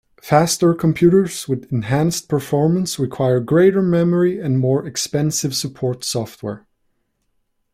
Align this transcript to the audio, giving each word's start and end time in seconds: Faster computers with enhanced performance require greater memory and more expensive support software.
Faster 0.19 0.73
computers 0.73 1.47
with 1.47 1.71
enhanced 1.71 2.27
performance 2.27 2.97
require 2.97 3.39
greater 3.39 3.83
memory 3.83 4.39
and 4.39 4.57
more 4.59 4.83
expensive 4.83 5.55
support 5.55 6.03
software. 6.03 6.65